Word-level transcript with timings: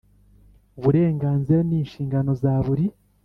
Uburenganzira 0.77 1.59
n 1.69 1.71
inshingano 1.79 2.31
za 2.41 2.53
buri 2.65 2.85